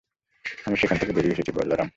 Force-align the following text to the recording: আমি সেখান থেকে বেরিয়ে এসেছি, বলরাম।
আমি 0.65 0.75
সেখান 0.77 0.97
থেকে 0.97 1.13
বেরিয়ে 1.13 1.33
এসেছি, 1.33 1.51
বলরাম। 1.51 1.87